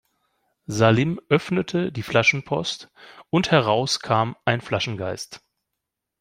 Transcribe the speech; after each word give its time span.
Salim 0.65 1.19
öffnete 1.29 1.91
die 1.91 2.01
Flaschenpost 2.01 2.89
und 3.29 3.51
heraus 3.51 3.99
kam 3.99 4.35
ein 4.45 4.59
Flaschengeist. 4.59 5.43